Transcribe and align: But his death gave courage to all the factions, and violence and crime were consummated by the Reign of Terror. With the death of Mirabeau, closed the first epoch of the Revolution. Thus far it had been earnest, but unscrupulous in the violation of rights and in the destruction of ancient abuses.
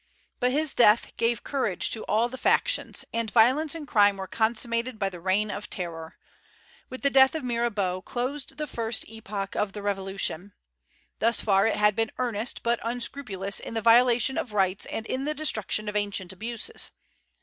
But 0.39 0.51
his 0.51 0.73
death 0.73 1.15
gave 1.15 1.43
courage 1.43 1.91
to 1.91 2.03
all 2.05 2.27
the 2.27 2.35
factions, 2.35 3.05
and 3.13 3.29
violence 3.29 3.75
and 3.75 3.87
crime 3.87 4.17
were 4.17 4.25
consummated 4.25 4.97
by 4.97 5.09
the 5.09 5.19
Reign 5.19 5.51
of 5.51 5.69
Terror. 5.69 6.17
With 6.89 7.01
the 7.03 7.11
death 7.11 7.35
of 7.35 7.43
Mirabeau, 7.43 8.01
closed 8.01 8.57
the 8.57 8.65
first 8.65 9.07
epoch 9.07 9.53
of 9.55 9.73
the 9.73 9.83
Revolution. 9.83 10.53
Thus 11.19 11.39
far 11.39 11.67
it 11.67 11.75
had 11.77 11.95
been 11.95 12.09
earnest, 12.17 12.63
but 12.63 12.79
unscrupulous 12.81 13.59
in 13.59 13.75
the 13.75 13.81
violation 13.83 14.39
of 14.39 14.53
rights 14.53 14.87
and 14.87 15.05
in 15.05 15.25
the 15.25 15.35
destruction 15.35 15.87
of 15.87 15.95
ancient 15.95 16.33
abuses. 16.33 16.89